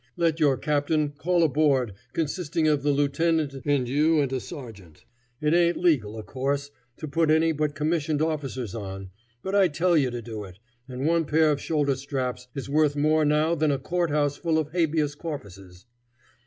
Let 0.17 0.39
your 0.39 0.57
captain 0.57 1.11
call 1.11 1.43
a 1.43 1.47
board 1.47 1.93
consisting 2.13 2.67
of 2.67 2.81
the 2.81 2.89
lieutenant 2.89 3.53
and 3.67 3.87
you 3.87 4.19
and 4.19 4.33
a 4.33 4.39
sergeant. 4.39 5.05
It 5.39 5.53
ain't 5.53 5.77
legal, 5.77 6.17
of 6.17 6.25
course, 6.25 6.71
to 6.97 7.07
put 7.07 7.29
any 7.29 7.51
but 7.51 7.75
commissioned 7.75 8.19
officers 8.19 8.73
on, 8.73 9.11
but 9.43 9.53
I 9.53 9.67
tell 9.67 9.95
you 9.95 10.09
to 10.09 10.23
do 10.23 10.43
it, 10.43 10.57
and 10.87 11.05
one 11.05 11.25
pair 11.25 11.51
of 11.51 11.61
shoulder 11.61 11.95
straps 11.95 12.47
is 12.55 12.67
worth 12.67 12.95
more 12.95 13.23
now 13.23 13.53
than 13.53 13.69
a 13.69 13.77
court 13.77 14.09
house 14.09 14.35
full 14.37 14.57
of 14.57 14.69
habeas 14.71 15.13
corpuses. 15.13 15.85